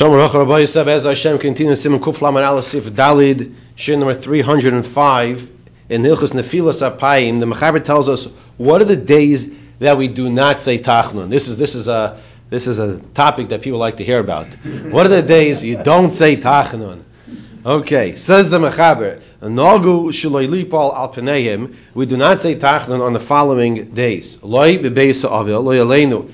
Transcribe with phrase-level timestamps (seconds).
[0.00, 5.50] Shalom Baruch Rabbi Yisrael as Hashem continues Simon Kuf Laman Alasif Dalid Shir number 305
[5.90, 8.24] in Hilchus Nefilas Apayim the Mechaber tells us
[8.56, 11.28] what are the days that we do not say Tachnun?
[11.28, 12.18] This is this is a
[12.48, 14.46] this is a topic that people like to hear about.
[14.90, 17.02] What are the days you don't say Tachnun?
[17.66, 23.20] Okay says the Mechaber Nagu Lipal Al Penehim we do not say Tachnun on the
[23.20, 24.42] following days.
[24.42, 26.30] Loi Bebeisa Avil Loi Aleinu.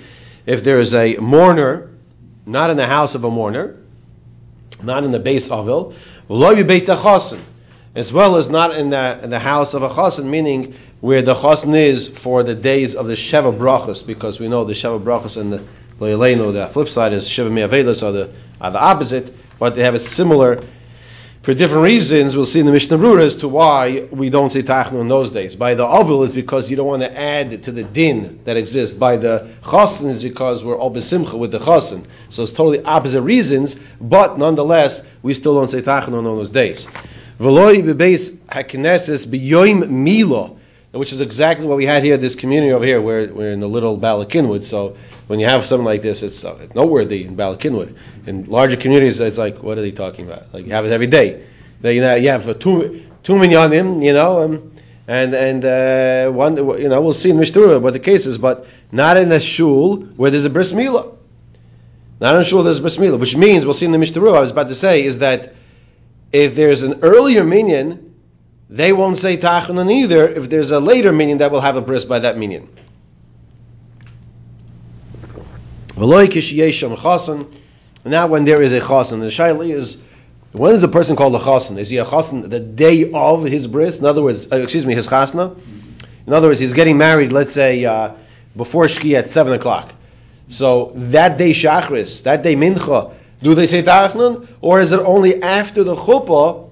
[0.47, 1.91] If there is a mourner
[2.47, 3.77] not in the house of a mourner,
[4.83, 5.93] not in the base avil,
[7.95, 11.35] as well as not in the, in the house of a chasen, meaning where the
[11.35, 15.37] chasen is for the days of the sheva brachas, because we know the sheva brachas
[15.37, 15.63] and the
[15.99, 19.95] leilenu, the flip side is sheva me'avelis are the are the opposite, but they have
[19.95, 20.63] a similar
[21.47, 24.65] for different reasons, we'll see in the Mishnah Brura as to why we don't say
[24.65, 25.55] Tachnu in those days.
[25.55, 28.97] By the Avil is because you don't want to add to the din that exists.
[28.97, 32.05] By the Chasen is because we're all besimcha with the Chasen.
[32.31, 36.89] So it's totally opposite reasons, but nonetheless, we still don't say Tachnu on those days.
[37.39, 40.56] Bebeis biyoim milo,
[40.99, 43.69] which is exactly what we had here, this community over here, where we're in the
[43.69, 44.65] little Bala Cynwyd.
[44.65, 47.97] So when you have something like this, it's uh, noteworthy in Bala Cynwyd.
[48.27, 50.53] In larger communities, it's like, what are they talking about?
[50.53, 51.45] Like you have it every day.
[51.81, 54.73] They, you know, you have two two minyanim, you know, um,
[55.09, 58.67] and and uh, one, you know, we'll see in Mishtura what the case is, but
[58.91, 61.15] not in a shul where there's a bris milah.
[62.21, 64.37] Not in a shul there's a bris milah, which means we'll see in the Mishtura.
[64.37, 65.55] I was about to say is that
[66.33, 68.06] if there's an earlier minyan,
[68.69, 70.27] they won't say tachanun either.
[70.29, 72.69] If there's a later minyan that will have a bris by that minyan.
[78.05, 79.99] Now, when there is a chasen, the shaila is
[80.53, 81.79] when is a person called a chasen?
[81.79, 83.99] Is he a chasen the day of his bris?
[83.99, 85.57] In other words, uh, excuse me, his chasna.
[86.27, 87.31] In other words, he's getting married.
[87.33, 88.13] Let's say uh,
[88.57, 89.93] before shki at seven o'clock.
[90.49, 95.43] So that day shachris, that day mincha, do they say tachnun, or is it only
[95.43, 96.71] after the chuppah,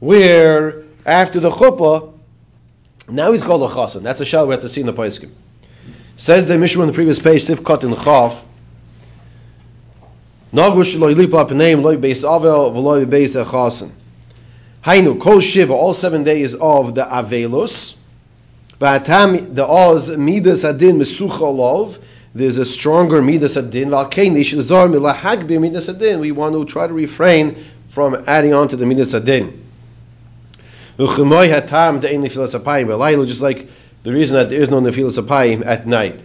[0.00, 2.12] where after the chuppah,
[3.08, 4.02] now he's called a chasen?
[4.02, 5.30] That's a shal we have to see in the paiskim.
[6.16, 8.44] Says the Mishnah on the previous page, Sifkat in Chaf.
[10.52, 13.92] Nagush loy lipa p'neim loy beis avel v'loy beis echasen.
[14.84, 17.96] Hainu kol shiva all seven days of the avelus.
[18.80, 21.98] V'atam the oz midas adin mesucha lov.
[22.34, 23.90] There's a stronger midas adin.
[23.90, 26.18] V'alkein nishizar milahagbe midas adin.
[26.20, 29.52] We want to try to refrain from adding on to the midas adin.
[29.54, 29.62] V'chumoy hatam de'en nefilas apayim.
[30.98, 31.50] Just like
[34.02, 36.18] the reason that there is no nefilas apayim at night.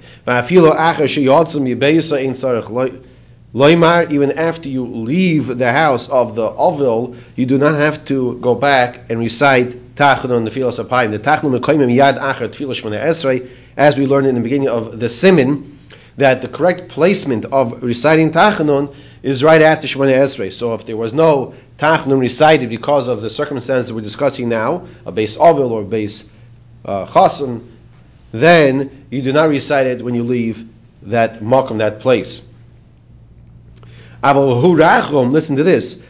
[4.13, 8.55] Even after you leave the house of the Ovil, you do not have to go
[8.55, 11.11] back and recite Tachanun nefilas apayim.
[11.11, 14.97] The Tachanun mekoyim yad acher tefillah shmona esrei, as we learned in the beginning of
[14.97, 15.79] the Simin,
[16.15, 20.51] that the correct placement of reciting Tachanun is right after Shemona Esrei.
[20.51, 25.11] So if there was no Tachanun recited because of the circumstances we're discussing now, a
[25.11, 26.29] base Ovil or a base
[26.85, 27.05] uh,
[28.31, 30.67] then you do not recite it when you leave
[31.03, 32.41] that makom, that place.
[34.23, 36.01] Listen to this.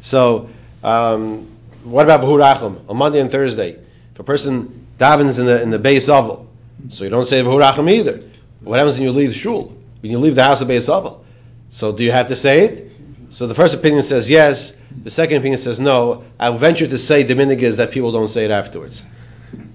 [0.00, 0.48] So,
[0.84, 1.48] um,
[1.84, 3.78] what about v'hurachum on Monday and Thursday?
[4.12, 6.46] If a person davens in the in the base oval,
[6.90, 8.22] so you don't say v'hurachum either.
[8.60, 9.74] What happens when you leave the shul?
[10.00, 11.24] When you leave the house of base oval?
[11.70, 12.92] So do you have to say it?
[13.30, 14.76] So the first opinion says yes.
[15.02, 16.24] The second opinion says no.
[16.38, 19.04] I venture to say the is that people don't say it afterwards.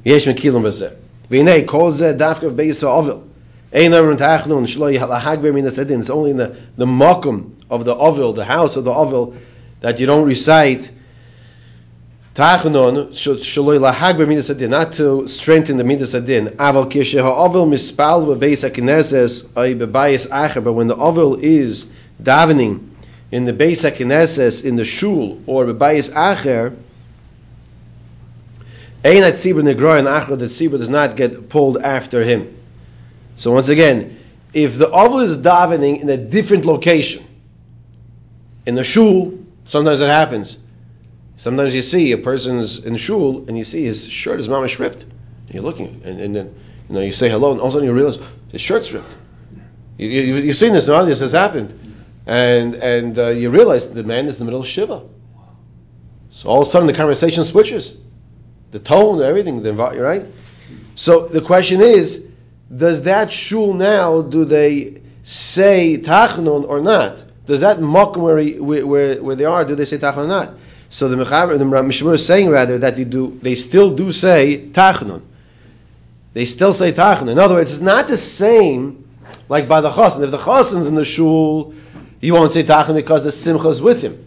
[0.04, 0.96] Yesh mekilim b'zeh.
[1.30, 3.24] V'nei kol zeh dafka b'beisa ovil.
[3.74, 6.00] Ein amrun ta'achnun shlo yhalahagber min asedin.
[6.00, 9.38] It's only in the, the makom of the ovil, the house of the ovil,
[9.82, 10.92] that you don't recite
[12.36, 16.48] Tachanun shaloi lahagber midas adin, not to strengthen the midas adin.
[16.58, 20.64] Aval kishe ha'ovil mispal b'beis hakineses ay bebayis acher.
[20.64, 21.88] But when the ovil is
[22.22, 22.90] davening
[23.32, 26.76] in the Beis HaKnesses, in the Shul, or Bebayis Acher,
[29.04, 32.56] Ein Tzibur Negroy and Acher, the Tzibur does not get pulled after him.
[33.36, 34.18] So once again,
[34.54, 37.24] if the Oval is davening in a different location,
[38.66, 40.58] in the Shul, sometimes it happens.
[41.46, 45.04] Sometimes you see a person's in Shul, and you see his shirt is mamish ripped.
[45.04, 46.56] And you're looking, and, and then
[46.90, 48.18] you know you say hello, and all of a sudden you realize
[48.50, 49.16] his shirt's ripped.
[49.98, 51.74] You, you, you've seen this, now this has happened
[52.26, 55.04] and and uh, you realize the man is in the middle of shiva.
[56.32, 57.96] So all of a sudden the conversation switches,
[58.72, 60.26] the tone, everything, the right.
[60.96, 62.28] So the question is,
[62.76, 67.24] does that shul now do they say tachnun or not?
[67.46, 70.50] Does that mock where, where, where they are, do they say tachnun or not?
[70.96, 74.70] So the Mechaber, the Mishmur is saying rather that they do, they still do say
[74.72, 75.24] tachnun.
[76.32, 77.28] They still say tachnun.
[77.28, 79.06] In other words, it's not the same
[79.50, 80.24] like by the chosin.
[80.24, 81.74] If the chosin's in the shul,
[82.22, 84.26] you won't say tachanun because the simcha is with him.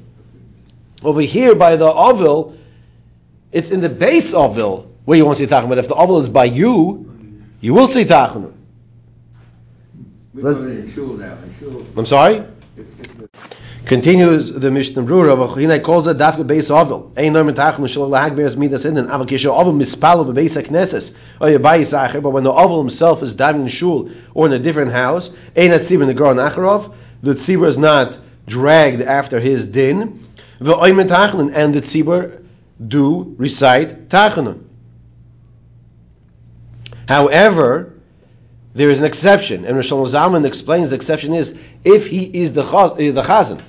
[1.02, 2.58] Over here by the ovil,
[3.50, 5.70] it's in the base ovil where you won't say tachanun.
[5.70, 8.52] But if the ovil is by you, you will say tachanun.
[11.96, 12.44] I'm sorry.
[13.88, 17.10] Continues the Mishnah Brura, V'china calls it dafka beis avil.
[17.16, 19.06] Ein no mitach mishal lahagberes midas innen.
[19.06, 21.16] Aval kisho avil mispalo bebeis hakneses.
[21.40, 22.20] Or yabai sacher.
[22.20, 25.70] But when the avil himself is diving in shul or in a different house, ein
[25.70, 26.92] at tzibur negro nacharov.
[27.22, 30.22] The tzibur is not dragged after his din.
[30.60, 32.44] V'oy mitachlin and the tzibur
[32.86, 34.64] do recite tachanun.
[37.08, 37.94] However,
[38.74, 42.62] there is an exception, and Rosh Zalman explains the exception is if he is the
[42.62, 43.62] eh, the chazan.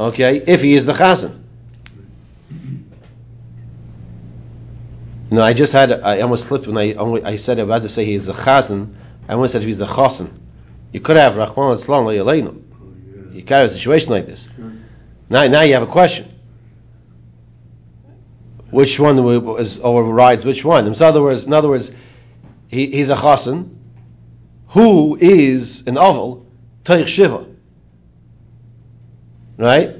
[0.00, 1.38] Okay, if he is the chazan.
[5.30, 8.14] No, I just had I almost slipped when I I said about to say he
[8.14, 8.94] is the chazan.
[9.28, 10.30] I almost said he's the chasen.
[10.90, 13.34] You could have Rachman Islam Le'aleinu.
[13.34, 14.48] You could have a situation like this.
[15.28, 16.28] Now, now you have a question.
[18.70, 19.18] Which one
[19.58, 20.86] is overrides which one?
[20.86, 21.92] In other words, in other words,
[22.68, 23.76] he, he's a chasen
[24.68, 26.46] who is an oval
[26.84, 27.49] teich shiva.
[29.60, 29.94] Right?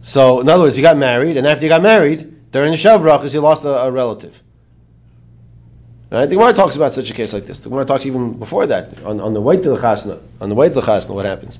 [0.00, 3.30] So, in other words, he got married, and after he got married, during the Shav
[3.30, 4.40] he lost a, a relative.
[6.08, 6.26] Right?
[6.26, 7.60] The Gemara talks about such a case like this.
[7.60, 10.20] The Gemara talks even before that on, on the way to the chasna.
[10.40, 11.58] On the way to the chasna, what happens?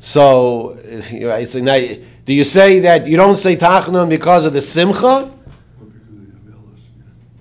[0.00, 0.76] So,
[1.22, 1.78] right, so now,
[2.24, 5.32] do you say that you don't say tachanun because of the simcha?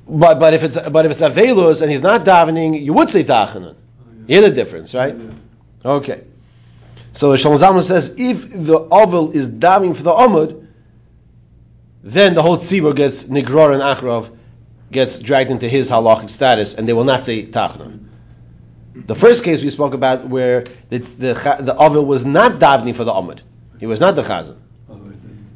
[0.07, 3.23] But but if it's but if it's avelus and he's not davening, you would say
[3.23, 3.75] tachanun.
[4.27, 5.15] You hear the difference, right?
[5.83, 6.23] Okay.
[7.11, 10.67] So Shalom says if the oval is davening for the amud,
[12.03, 14.35] then the whole tzibur gets nigror and achrov
[14.91, 18.05] gets dragged into his halachic status, and they will not say tachanun.
[18.95, 23.03] The first case we spoke about where the the, the oval was not davening for
[23.03, 23.41] the amud,
[23.79, 24.55] he was not the chazan.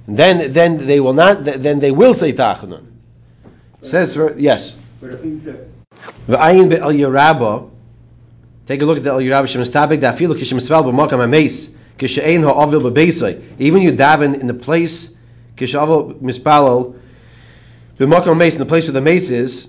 [0.06, 2.86] Then then they will not then they will say tachanun.
[3.82, 4.76] Says for yes.
[6.28, 7.70] V'ayin be'el Yerabah.
[8.66, 12.44] Take a look at the El Yerabah Shem Estabek Dafilu Kishem Svel B'Makam Ameis Kishein
[12.44, 13.60] Ha'avil B'Beisai.
[13.60, 15.16] Even you daven in the place
[15.58, 16.98] Kishavil Mispalel
[17.98, 19.68] B'Makam Ameis in the place where the mace is.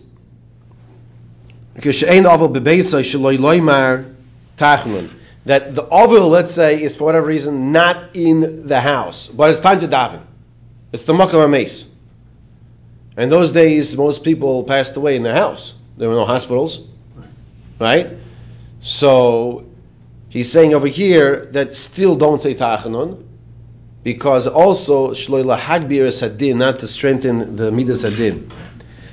[1.76, 4.14] Kishein Ha'avil B'Beisai Shaloi Loimar
[4.56, 5.12] Tachnun.
[5.46, 9.60] That the ovil, let's say, is for whatever reason not in the house, but it's
[9.60, 10.22] time to daven.
[10.92, 11.88] It's the Makam Ameis.
[13.16, 15.74] In those days, most people passed away in their house.
[15.96, 16.86] There were no hospitals,
[17.78, 18.08] right?
[18.84, 19.64] So
[20.28, 23.24] he's saying over here that still don't say tachanun,
[24.02, 28.50] because also shloila hagbir sadin, not to strengthen the midas hadin.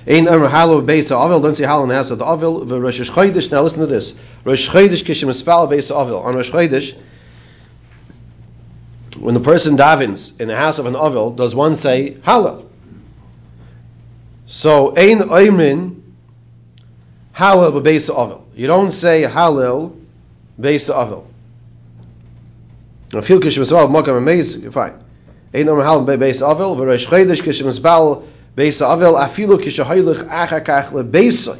[0.05, 2.65] Ein amr halo beis avil, don't say halo in the avil.
[2.65, 3.49] The Rosh Chodesh.
[3.49, 4.13] Now listen to this.
[4.43, 6.19] Rosh Chodesh kishim espal beis avil.
[6.19, 6.97] On Rosh Chodesh,
[9.21, 12.69] when the person davens in the house of an avil, does one say halo?
[14.47, 16.01] So ein oimin
[17.33, 18.40] halal bebeis avil.
[18.55, 19.95] You don't say halal
[20.59, 21.27] beis avil.
[23.09, 24.69] Kishim esbal makam amazing.
[24.71, 24.95] Fine.
[25.53, 26.75] Ein oimin halal bebeis avil.
[26.75, 28.25] V'reish chedesh kishim esbal
[28.55, 29.13] beis avil.
[29.13, 31.59] Afilu kishahoylech achakach lebeisai.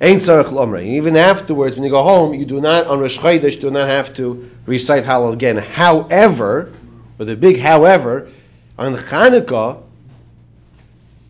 [0.00, 0.84] Ain't tzarech lomrei.
[0.84, 4.12] Even afterwards, when you go home, you do not on Rosh Chodesh do not have
[4.14, 5.56] to recite Hallel again.
[5.56, 6.70] However,
[7.16, 8.28] with a big however,
[8.78, 9.82] on Chanukah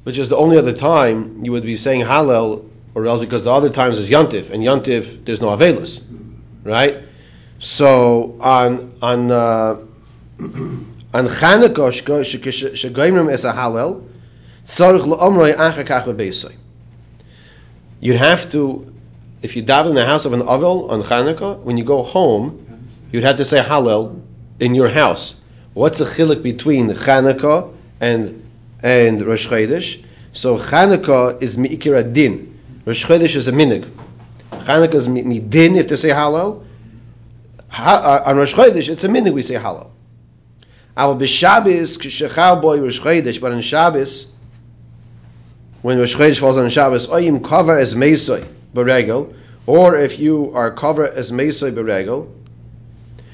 [0.06, 2.64] which is the only other time you would be saying Hallel,
[2.96, 6.02] or else because the other times is Yantif, and Yantif there's no Avelus,
[6.64, 7.02] right?
[7.58, 9.82] So on on uh,
[10.40, 14.08] on Chanukah shegoimrim es a Hallel,
[14.64, 16.54] tzarich leomrei achakach bebeisai.
[18.00, 18.90] You'd have to,
[19.42, 22.88] if you daven in the house of an Avel on Chanukah, when you go home,
[23.12, 24.22] you'd have to say Hallel
[24.58, 25.36] in your house.
[25.74, 28.42] What's the chilik between Chanukah and
[28.82, 30.02] and Rosh Chodesh.
[30.32, 32.55] So Chanukah is mi'ikir din.
[32.86, 33.90] Rosh Chodesh is a minig.
[34.52, 36.64] Chanukah is midin if they say halal.
[37.68, 39.90] Ha, uh, on Rosh Chodesh it's a minig we say halal.
[40.96, 44.26] Our b'Shabbos k'shechal boy Rosh Chodesh, but on Shabbos
[45.82, 49.34] when Rosh Chodesh falls on Shabbos, oyim cover as meisoi beregel,
[49.66, 52.30] or if you are covered as meisoi beregel.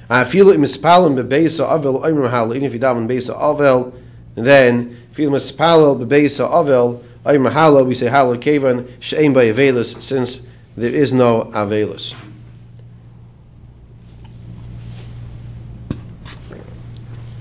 [0.09, 2.57] I feel it mispalim bebeisa avel oyim halal.
[2.57, 3.93] Even if you daven beisa avel,
[4.35, 10.41] then Fil mispalel bebeisa avel ay mahala we say halal kevan shein by avelus since
[10.77, 12.15] there is no avelus.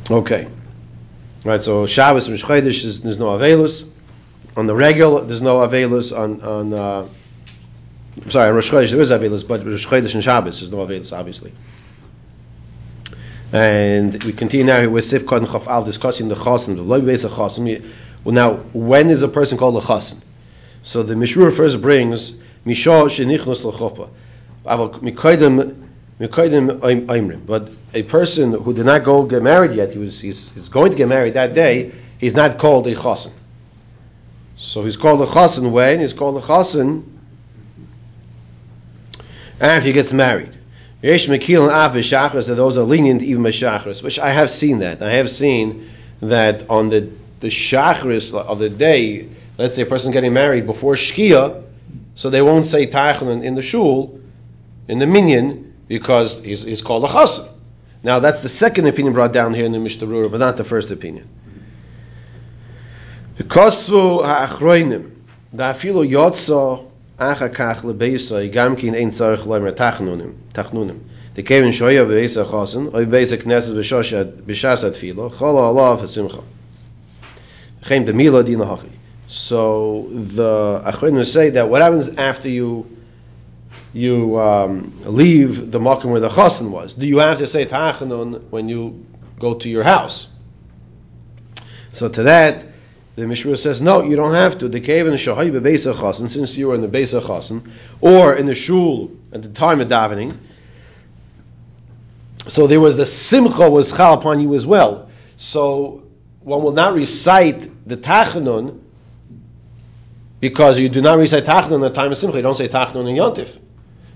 [0.09, 0.47] Okay.
[1.43, 3.87] Right, so Shabbos and is there's no avelus.
[4.57, 7.07] On the regular, there's no avelus on on uh,
[8.21, 10.85] I'm sorry, on Rosh Chodesh there is Avelus, but Rosh Chodesh and Shabbos there's no
[10.85, 11.53] Avelus, obviously.
[13.53, 17.01] And we continue now here with Sifkot and Chaf Al discussing the Chasim, the Loy
[17.01, 17.85] Beis Chasim.
[18.23, 20.19] Well, now, when is a person called a Chasim?
[20.83, 22.33] So the Mishra first brings
[22.65, 24.09] Misha Shenichnos L'Chopa.
[27.47, 30.91] But a person who did not go get married yet, he was he's, he's going
[30.91, 33.33] to get married that day, he's not called a Chasim.
[34.57, 35.99] So he's called a Chasim when?
[35.99, 37.05] He's called a Chasim
[39.59, 40.51] after he gets married.
[41.01, 44.79] Yesh Mekil and Av Shachris, those are lenient even by Shachris, which I have seen
[44.79, 45.01] that.
[45.01, 45.89] I have seen
[46.21, 47.09] that on the,
[47.41, 51.63] the shachris of the day, let's say a person getting married before shkia,
[52.15, 54.19] so they won't say tachlin in the shul,
[54.87, 57.47] in the minyan, because he's, he's called a chasr.
[58.03, 60.91] Now that's the second opinion brought down here in the Mishnah but not the first
[60.91, 61.27] opinion.
[63.37, 65.11] Kosvu ha'achroinim,
[65.55, 70.99] da'afilo yotzo acha kach lebeisa, gam ein tzarech loimer tachnunim, tachnunim.
[71.33, 76.43] The Kevin Shoya beisa chasen, oy beisa knesset b'shasat filo, cholo alav ha'simcha.
[77.83, 77.99] So
[80.11, 82.97] the Achronim say that what happens after you
[83.93, 86.93] you um, leave the makom where the chasen was?
[86.93, 89.05] Do you have to say tachanun when you
[89.39, 90.27] go to your house?
[91.91, 92.65] So to that,
[93.15, 94.69] the Mishra says, no, you don't have to.
[94.69, 97.69] The cave in the Shahai Bebeisa Chasen, since you were in the Beisa Chasen,
[97.99, 100.37] or in the Shul at the time of davening,
[102.47, 105.09] so there was the Simcha was chal upon you as well.
[105.37, 106.03] So
[106.43, 108.79] one will not recite the Tachanun
[110.39, 112.37] because you do not recite Tachanun the time of Simcha.
[112.37, 113.59] You don't say Tachanun in Yontif.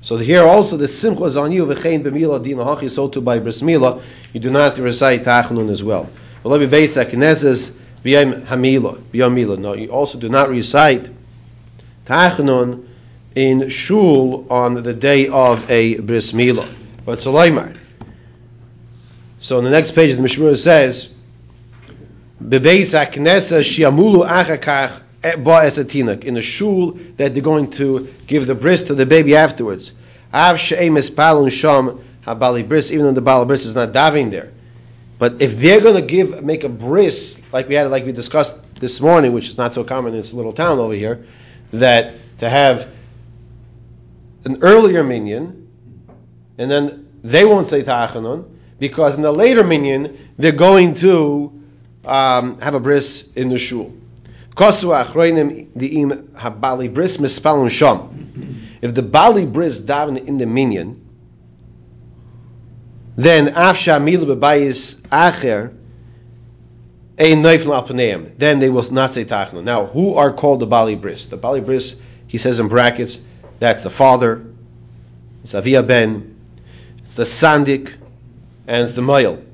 [0.01, 1.65] So here also the Simcha is on you.
[1.65, 4.01] V'chein b'mila din hachi so too by bris mila.
[4.33, 6.09] You do not recite Tachanun as well.
[6.43, 9.57] Well, let me base Knezes B'yom Hamila, Mila.
[9.57, 11.09] No, you also do not recite
[12.05, 12.87] Tachanun
[13.33, 16.67] in Shul on the day of a Bris Mila.
[17.03, 17.75] But Sulaimar.
[19.39, 21.13] So on the next page, the Mishmur says,
[22.41, 28.83] Bebeis HaKnesa Shiamulu Achakach eh, in the shul that they're going to give the bris
[28.83, 29.93] to the baby afterwards.
[30.33, 34.51] Av she'emes palun sham habali bris, even though the bali bris is not daving there.
[35.17, 38.57] But if they're going to give, make a bris, like we had, like we discussed
[38.75, 41.25] this morning, which is not so common in this little town over here,
[41.71, 42.91] that to have
[44.43, 45.69] an earlier minion,
[46.57, 48.45] and then they won't say ta'achanun,
[48.77, 51.63] because in the later minion, they're going to
[52.05, 53.93] um, have a bris in the shul.
[58.81, 61.01] If the bali bris daven in the minyan,
[63.17, 63.47] then
[68.37, 69.63] Then they will not say tachna.
[69.63, 71.27] Now, who are called the bali bris?
[71.27, 71.95] The bali bris,
[72.27, 73.21] he says in brackets,
[73.59, 74.45] that's the father,
[75.43, 76.35] it's avia ben,
[76.99, 77.93] it's the sandik,
[78.67, 79.44] and it's the moil.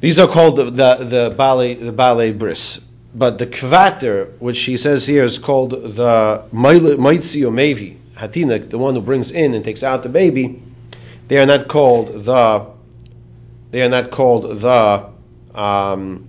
[0.00, 2.80] These are called the the, the bali the bali bris.
[3.14, 8.78] But the kvater, which he says here, is called the maitzi or mevi hatinak, the
[8.78, 10.62] one who brings in and takes out the baby
[11.28, 12.66] they are not called the
[13.70, 15.10] they are not called the
[15.54, 16.26] um,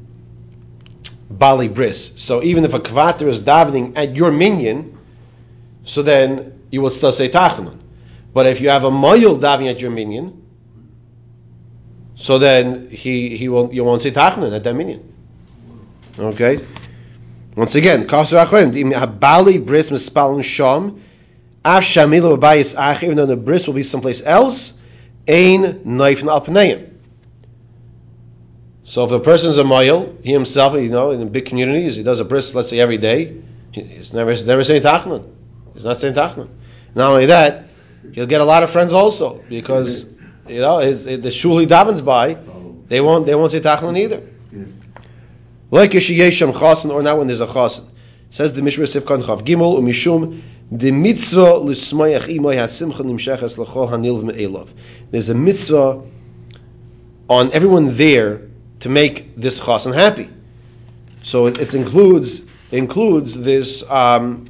[1.30, 2.12] Bali Bris.
[2.18, 4.98] So even if a Kvater is davening at your minion,
[5.86, 7.80] so then you will still say Tachanun.
[8.34, 10.39] But if you have a Mayil davening at your minyan,
[12.20, 15.14] so then he, he will you won't say Tachanun at that minyan.
[16.20, 16.66] Okay?
[17.56, 21.02] Once again, Kasar Achroim, Bali Bris Mispalin Sham,
[21.64, 24.74] Af Shamilu Ach, even though the bris will be someplace else,
[25.28, 26.90] Ein knife alpaneim.
[28.84, 32.20] So if a person's a mile, he himself, you know, in big communities, he does
[32.20, 35.26] a bris, let's say every day, he's never he's never saying tachman.
[35.74, 36.50] He's not saying tachman.
[36.96, 37.66] Not only that,
[38.14, 40.06] he'll get a lot of friends also because
[40.50, 42.38] you know his, the shul he davens by,
[42.88, 44.24] they won't they won't say tachman either.
[45.72, 47.86] Like yeshiyesham chasen or not when there's a chasen.
[48.32, 50.42] Says the Mishra Sifkan Chav Gimel umishum
[50.72, 54.70] the mitzvah l'smayach imoy hasimcha nimshechas l'chol hanil me'elav.
[55.12, 56.04] There's a mitzvah
[57.28, 58.42] on everyone there
[58.82, 60.30] to make this chasen happy.
[61.24, 62.42] So it, it includes
[62.72, 64.48] includes this um,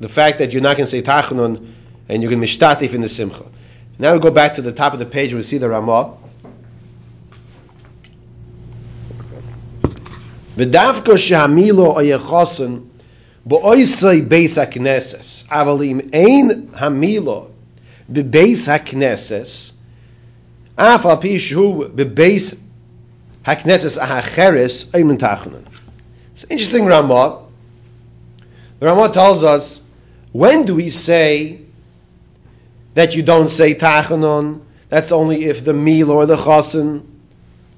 [0.00, 1.72] the fact that you're not going to say tachanun
[2.08, 3.44] and you're going to mishtatif in the simcha.
[4.02, 5.30] Now we go back to the top of the page.
[5.30, 6.16] And we see the Ramah.
[10.56, 12.88] Shehamilo oyechasen
[13.48, 17.52] Bo'oisei beis hakneses, avalim ein hamilo
[18.10, 19.70] bebeis hakneses,
[20.76, 22.58] af al pi shu bebeis
[23.44, 25.64] hakneses ahacheres eimen tachanan.
[26.34, 27.44] It's interesting, Ramah.
[28.80, 29.80] The Ramah tells us
[30.32, 31.61] When do we say
[32.94, 34.62] that you don't say Tachanon?
[34.88, 37.06] That's only if the meal or the chasen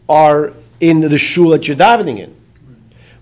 [0.08, 2.36] are in the shul that you're davening in.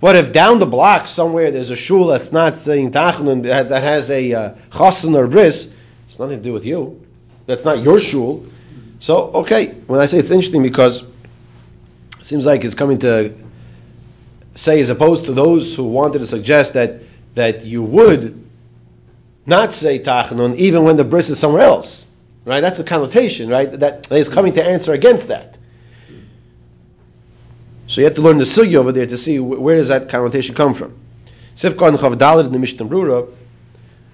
[0.00, 4.10] What if down the block somewhere there's a shul that's not saying Tachanon that has
[4.10, 5.72] a uh, chasen or bris?
[6.08, 7.06] It's nothing to do with you.
[7.46, 8.46] That's not your shul.
[9.00, 13.34] So okay, when I say it's interesting because it seems like it's coming to
[14.54, 17.00] say as opposed to those who wanted to suggest that
[17.34, 18.41] that you would
[19.46, 22.06] not say tachanun even when the bris is somewhere else,
[22.44, 22.60] right?
[22.60, 23.70] That's the connotation, right?
[23.70, 25.58] That, that is coming to answer against that.
[27.86, 30.54] So you have to learn the sugya over there to see where does that connotation
[30.54, 30.96] come from.
[31.56, 33.28] Sifkon chavdalid in the Mishnah Brura.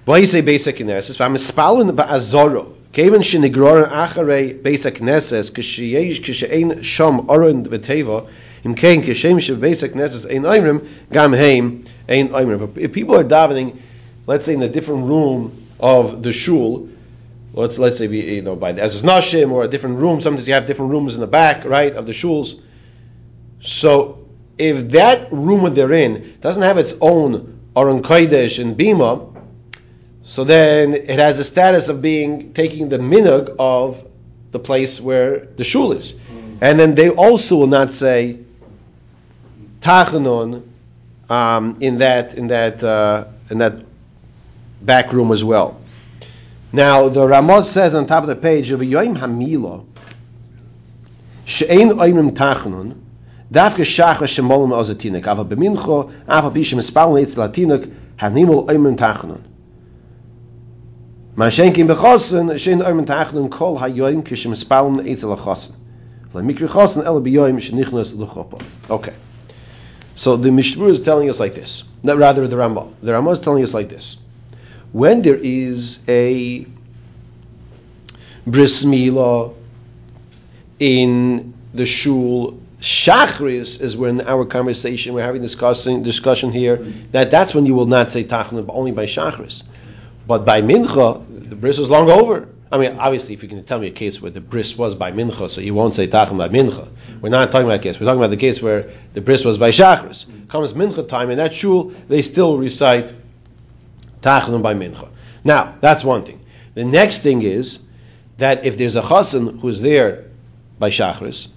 [0.04, 1.20] Why you say basic kinesis?
[1.20, 2.74] I'm spalin ba'azoro.
[2.92, 8.28] Kevin shenigroren acharei basic kinesis kisheyesh kishein sham oren v'teva
[8.64, 12.76] im kein kishem she basic kinesis ein oimrim gam heim ein oimrim.
[12.78, 13.78] If people are davening,
[14.28, 16.90] let's say in a different room of the shul,
[17.54, 20.20] let's let's say you know by the as nashim or a different room.
[20.20, 22.60] Sometimes you have different rooms in the back, right, of the shuls.
[23.60, 29.34] So if that room that they're in doesn't have its own Aron Kodesh and Bima,
[30.22, 34.06] so then it has the status of being taking the minug of
[34.50, 36.12] the place where the shul is.
[36.12, 36.58] Mm.
[36.60, 38.40] And then they also will not say
[39.80, 40.64] tachanon
[41.30, 43.88] um, in that in that uh, in that
[44.80, 45.80] back room as well.
[46.72, 49.84] Now the Ramaz says on top of the page of Yoim Hamila
[51.44, 52.96] she'ein oimim tachanon
[53.50, 55.26] Dafke shach shemolim ozatinik.
[55.26, 59.40] Ava b'mincho, ava bishim espalon eitz latinik, hanimol oimen tachanun.
[61.34, 65.72] Mashenkin bechosen, shein oimen tachanun kol hayoim kishim espalon eitz lachosen.
[66.34, 68.62] Mikri chosen el biyoim shenichnas l'chopa.
[68.90, 69.14] Okay.
[70.14, 71.84] So the Mishmur is telling us like this.
[72.02, 72.90] No, rather, the Ramah.
[73.02, 74.18] The Ramah is telling us like this.
[74.92, 76.66] When there is a
[78.46, 79.54] bris milah
[80.78, 86.76] in the shul Shachris is when our conversation we're having discussing discussion here
[87.10, 89.64] that that's when you will not say Tachanun, but only by Shachris.
[90.28, 92.48] But by Mincha, the bris is long over.
[92.70, 95.10] I mean, obviously, if you can tell me a case where the bris was by
[95.10, 96.88] Mincha, so you won't say Tachanun by Mincha.
[97.20, 97.98] We're not talking about a case.
[97.98, 100.48] We're talking about the case where the bris was by Shachris.
[100.48, 103.12] Comes Mincha time, in that shul, they still recite
[104.28, 105.08] Tachanun by Mincha.
[105.44, 106.40] Now, that's one thing.
[106.74, 107.80] The next thing is
[108.36, 110.26] that if there's a chassan who's there
[110.78, 111.48] by Shachris,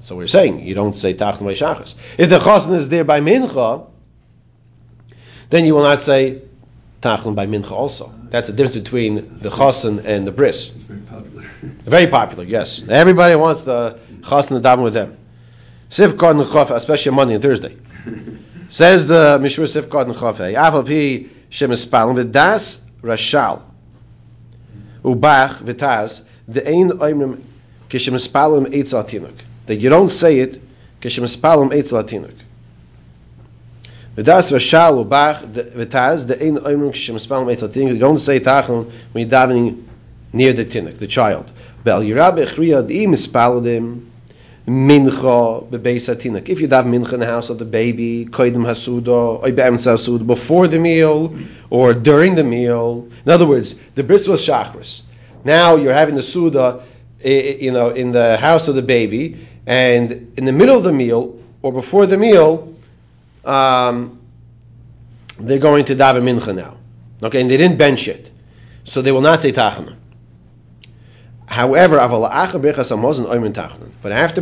[0.00, 1.94] so we're saying you don't say Tachnun by Shachas.
[2.18, 3.86] If the Chosn is there by Mincha,
[5.50, 6.42] then you will not say
[7.02, 8.12] Tachnun by Mincha also.
[8.30, 10.68] That's the difference between the Chosn and the Bris.
[10.68, 11.44] very popular.
[11.84, 12.86] Very popular, yes.
[12.88, 15.16] Everybody wants the Chosn to daven with them.
[15.90, 17.76] Sivkot and Chof, especially on Monday and Thursday.
[18.68, 20.86] Says the Mishra Sivkot and Chof, Afal
[21.48, 23.62] Pi Shem Espalin, V'das Rashal,
[25.02, 27.42] Ubach V'taz, the Ein Oimrim
[27.88, 29.34] Kishem Eitz Tinuk
[29.68, 30.60] that you don't say it
[31.00, 32.34] kishem spalim eitz latinuk.
[34.16, 37.92] V'das v'shal u'bach v'taz the ein oimrim kishem eitz latinuk.
[37.92, 39.84] You don't say tachon when you're davening
[40.32, 41.50] near the tinuk, the child.
[41.84, 44.06] Bel yirab echriya d'im spaladim
[44.68, 46.48] mincha bebeis hatinuk.
[46.48, 50.26] If you daven mincha in the house of the baby, koidim hasuda, or be'emtza hasuda,
[50.26, 51.36] before the meal
[51.70, 53.08] or during the meal.
[53.24, 55.02] In other words, the bris was shachris.
[55.44, 56.84] Now you're having the suda,
[57.24, 61.38] you know, in the house of the baby, and in the middle of the meal
[61.62, 62.74] or before the meal,
[63.44, 64.20] um,
[65.38, 66.76] they're going to daven mincha now.
[67.22, 68.30] Okay, and they didn't bench it,
[68.84, 69.97] so they will not say tachana.
[71.48, 72.58] However, but after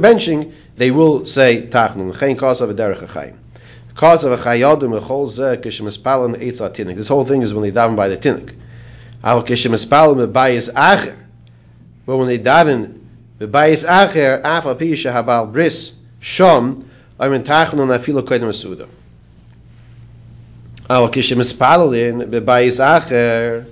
[0.00, 2.12] benching, they will say tachana.
[2.12, 3.36] Chayin a derech chayim.
[3.94, 6.96] Cause of echol zeh kishem espalan eitz tinik.
[6.96, 8.54] This whole thing is when they daven by the tinik.
[9.24, 11.16] Al kishem espalan bebayis acher.
[12.04, 12.96] But when they daven
[13.38, 16.84] V'bayis acher af al pi shehabal bris shom
[17.20, 18.88] aymen tachnun afilu koydem asuda.
[20.88, 23.66] Al kishem espalolin b'bayis acher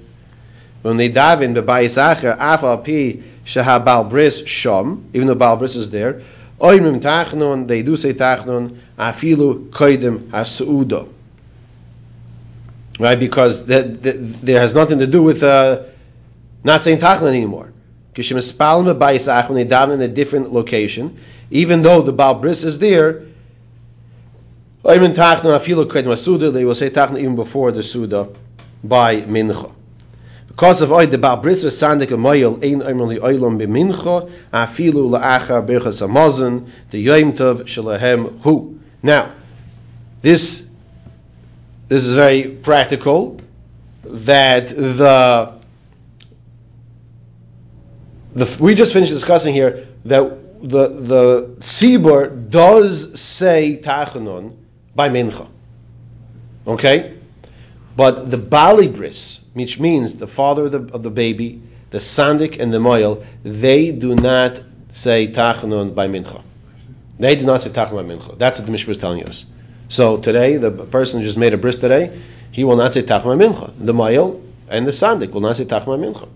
[0.85, 5.77] when they daven b'bayis acher af al pi shehabal bris shom even though bal bris
[5.77, 6.23] is there
[6.61, 11.09] oymen tachnun they do say tachnon, afilu koydem asuda.
[13.01, 15.83] Right, because that, that, there has nothing to do with uh,
[16.63, 17.73] not saying tachnon anymore
[18.15, 18.95] Because when they
[19.67, 21.19] daven in a different location,
[21.51, 23.25] even though the Baal Bris is there,
[24.85, 28.29] they will say Tachna even before the Suda
[28.85, 29.73] by Mincha.
[30.55, 33.67] Because of oid the Baal Bris was sandik a moyel ein oimer li oilam be
[33.67, 38.79] mincha afilu la'achar berchas amazon the yoim tov shalahem hu.
[39.03, 39.33] Now,
[40.23, 40.65] this
[41.89, 43.41] this is very practical
[44.05, 45.55] that the
[48.35, 50.23] the we just finished discussing here that
[50.61, 54.55] the the tzibur does say tachanun
[54.95, 55.49] by mincha.
[56.65, 57.15] Okay,
[57.97, 62.59] but the bali bris, which means the father of the, of the baby, the sandik
[62.59, 64.61] and the moil, they do not
[64.93, 66.43] say tachanun by mincha.
[67.19, 68.39] They do not say tachanun by mincha.
[68.39, 69.47] That's what the Mishnah is telling us.
[69.89, 72.19] So today, the person who just made a bris today,
[72.51, 73.73] he will not say by mincha.
[73.79, 76.29] The moil and the sandik will not say by mincha.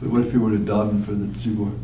[0.00, 1.76] But what if you were to daven for the tzibur?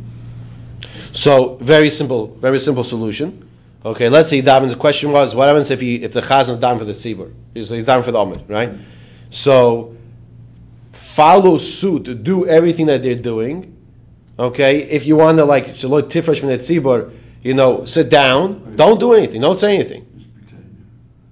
[1.13, 3.44] So very simple, very simple solution.
[3.85, 4.71] Okay, let's say davens.
[4.71, 7.33] The question was, what happens if he if the chazan is down for the tzibur?
[7.53, 8.73] He's, he's down for the omid, right?
[9.31, 9.97] So
[10.93, 13.77] follow suit, do everything that they're doing.
[14.39, 18.99] Okay, if you want to like shalot tifresh min tzibur, you know, sit down, don't
[18.99, 20.07] do anything, don't say anything.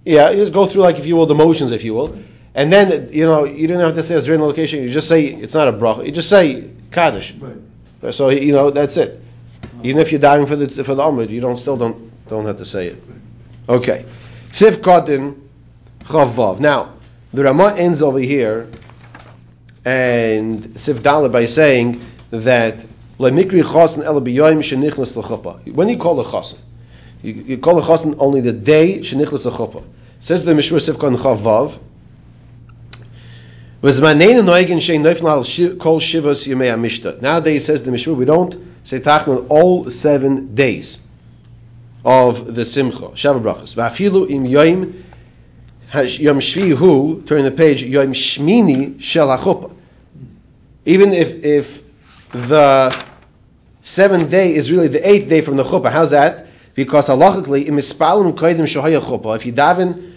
[0.04, 2.18] Yeah, just go through like if you will the motions, if you will,
[2.54, 4.82] and then you know you don't have to say a Azrin location.
[4.82, 6.04] You just say it's not a bracha.
[6.04, 7.32] You just say kaddish.
[7.32, 8.14] Right.
[8.14, 9.22] So you know that's it.
[9.82, 12.58] Even if you're dying for the for the Amud, you don't still don't don't have
[12.58, 13.02] to say it.
[13.68, 14.04] Okay.
[14.52, 15.40] Sif Kotin
[16.04, 16.60] Chavav.
[16.60, 16.94] Now
[17.32, 18.68] the Ramah ends over here
[19.84, 22.86] and Sif Dalet by saying that
[23.18, 23.60] When you call
[26.20, 26.58] a Chasen,
[27.22, 29.84] you, you call a Chasen only the day Shenichlas L'Chuppah.
[30.20, 31.78] Says the Mishra Sif Kotin Chavav.
[37.20, 40.98] Nowadays, says the Mishra, we don't say Tachnun all seven days
[42.04, 43.74] of the Simcha, Shabbat Brachas.
[43.74, 45.02] Va'afilu im yoim
[45.92, 49.76] Yom Shvi Hu, turn the page, Yom Shmini Shel.
[50.84, 51.82] Even if, if
[52.32, 53.04] the
[53.82, 55.92] seventh day is really the eighth day from the Chuppah.
[55.92, 56.46] How's that?
[56.74, 59.36] Because halachically, im ispalim koidim shahaya Chuppah.
[59.36, 60.14] If you daven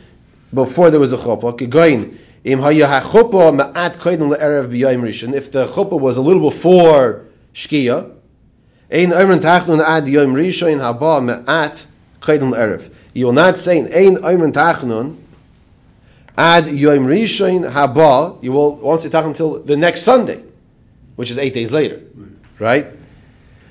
[0.54, 5.34] before there was a Chuppah, kegoin, im haya ha-Chuppah ma'at koidim le'erev b'yoyim rishon.
[5.34, 8.12] If the Chuppah was a little before Shkia,
[8.92, 11.86] ein oimen tachnun ad yom rishon haba ma'at
[12.22, 12.90] koidim le'erev.
[13.14, 15.18] You will not say ein oimen tachnun
[16.38, 18.42] ad yom rishon haba.
[18.44, 20.44] You will won't say until the next Sunday,
[21.16, 22.02] which is eight days later,
[22.60, 22.88] right?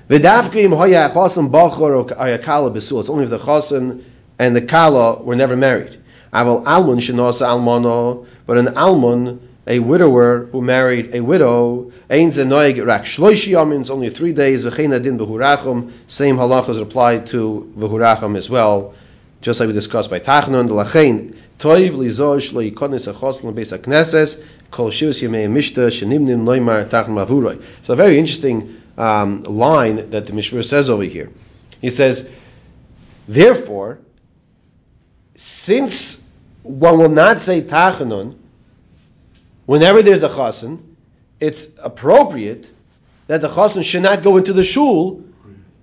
[0.09, 3.01] V'davka im haya chasen bachor or kala besul.
[3.01, 4.05] It's only if the chasen
[4.39, 5.97] and the kala were never married.
[6.33, 12.85] Aval almon shenasa almono, but an almon, a widower who married a widow, ein zenoig
[12.85, 14.65] rak shloishi yamins, only three days.
[14.65, 15.93] V'chein adin behurachum.
[16.07, 18.95] Same halachas applied to v'hurachum as well,
[19.41, 20.69] just like we discussed by Tachnun.
[20.69, 27.27] Lachein toiv lizo shlo yikonis achoslan beis hakneses kol shivus yemei mishta shenimnim noimar tachnun
[27.27, 27.63] mavuroi.
[27.83, 31.31] So a very interesting um, line that the Mishmur says over here.
[31.81, 32.29] He says,
[33.27, 33.99] therefore,
[35.37, 36.29] since
[36.63, 38.37] one will not say tachanun
[39.67, 40.94] whenever there's a chasen,
[41.45, 42.71] it's appropriate
[43.27, 45.23] that the chasen should not go into the shul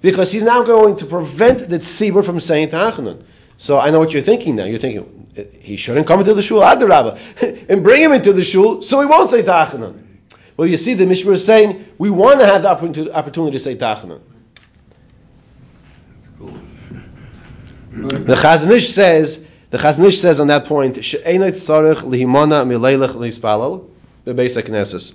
[0.01, 3.23] because he's now going to prevent the tzibur from saying tachanun.
[3.57, 4.63] So I know what you're thinking now.
[4.63, 7.19] You're thinking eh, he shouldn't come into the shul, Adarabba,
[7.69, 10.07] and bring him into the shul so he won't say tachanun.
[10.57, 13.75] Well, you see, the Mishmur is saying we want to have the opportunity, to say
[13.75, 14.21] tachanun.
[17.91, 23.15] The Chazon Ish says the Chazon Ish says on that point she'enot tzarich lihimana mileilach
[23.15, 23.89] lispalal
[24.23, 25.13] the basic knesses.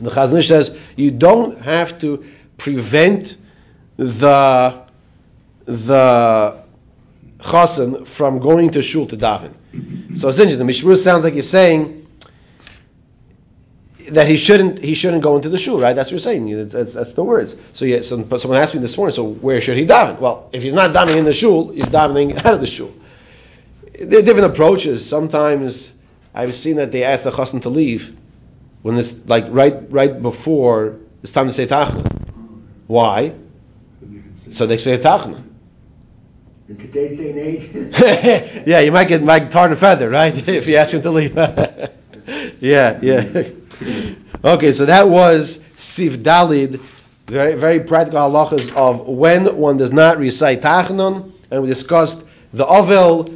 [0.00, 2.24] The Chazon Ish says you don't have to
[2.56, 3.36] prevent
[3.96, 4.82] the
[5.64, 6.62] the
[7.38, 9.52] chasen from going to shul to daven.
[10.18, 12.06] So essentially, the Mishmur sounds like he's saying
[14.10, 15.94] that he shouldn't he shouldn't go into the shul, right?
[15.94, 16.68] That's what you're saying.
[16.68, 17.54] That's, that's the words.
[17.72, 20.18] So yeah, but someone asked me this morning, so where should he daven?
[20.18, 22.92] Well, if he's not davening in the shul, he's davening out of the shul.
[23.98, 25.06] There are different approaches.
[25.06, 25.92] Sometimes
[26.34, 28.16] I've seen that they ask the chassan to leave
[28.82, 32.10] when it's like right right before it's time to say tachna.
[32.86, 33.34] Why?
[34.50, 35.42] So they say tachna.
[36.68, 40.36] In today's day and age, yeah, you might get might tar and feather, right?
[40.48, 41.36] if you ask him to leave.
[42.60, 43.44] yeah, yeah.
[44.44, 46.80] Okay, so that was Sif Dalid,
[47.26, 52.66] very, very practical halachas of when one does not recite Tachanun, and we discussed the
[52.66, 53.28] Ovel,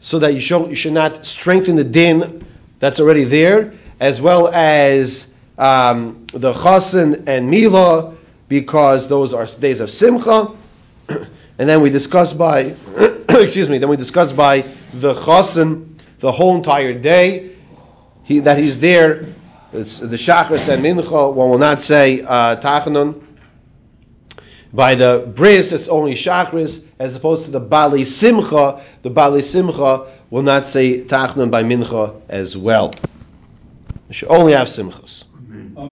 [0.00, 2.44] so that you, show, you should not strengthen the din
[2.80, 8.16] that's already there, as well as um, the Chasen and Mila,
[8.48, 10.50] because those are days of Simcha.
[11.08, 12.74] and then we discussed by,
[13.28, 14.62] excuse me, then we discussed by
[14.92, 17.54] the Chasen the whole entire day,
[18.24, 19.26] he, that he's there
[19.72, 23.22] it's the Shachris and Mincha, one will not say uh, Tachanun.
[24.74, 28.82] By the bris, it's only shachris, as opposed to the bali simcha.
[29.02, 32.94] The bali simcha will not say tachnun by mincha as well.
[34.08, 35.24] You should only have simchas.